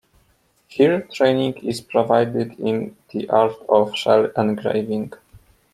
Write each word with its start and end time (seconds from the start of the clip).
Here 0.67 1.07
training 1.13 1.57
is 1.63 1.79
provided 1.79 2.59
in 2.59 2.95
the 3.11 3.29
art 3.29 3.53
of 3.69 3.95
shell 3.95 4.31
engraving. 4.35 5.13